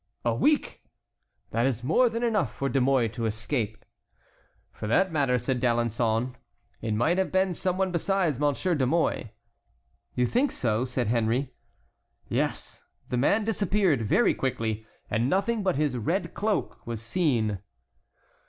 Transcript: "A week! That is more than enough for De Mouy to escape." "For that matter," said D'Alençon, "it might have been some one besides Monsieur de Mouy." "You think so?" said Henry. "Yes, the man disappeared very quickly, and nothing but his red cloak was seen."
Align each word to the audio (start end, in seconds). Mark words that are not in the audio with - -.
"A 0.25 0.33
week! 0.33 0.81
That 1.51 1.67
is 1.67 1.83
more 1.83 2.09
than 2.09 2.23
enough 2.23 2.51
for 2.55 2.69
De 2.69 2.81
Mouy 2.81 3.07
to 3.09 3.27
escape." 3.27 3.85
"For 4.71 4.87
that 4.87 5.11
matter," 5.11 5.37
said 5.37 5.59
D'Alençon, 5.61 6.33
"it 6.81 6.95
might 6.95 7.19
have 7.19 7.31
been 7.31 7.53
some 7.53 7.77
one 7.77 7.91
besides 7.91 8.39
Monsieur 8.39 8.73
de 8.73 8.87
Mouy." 8.87 9.31
"You 10.15 10.25
think 10.25 10.51
so?" 10.51 10.85
said 10.85 11.05
Henry. 11.09 11.53
"Yes, 12.27 12.83
the 13.09 13.17
man 13.17 13.43
disappeared 13.45 14.01
very 14.01 14.33
quickly, 14.33 14.87
and 15.07 15.29
nothing 15.29 15.61
but 15.61 15.75
his 15.75 15.95
red 15.95 16.33
cloak 16.33 16.81
was 16.87 16.99
seen." 17.03 17.59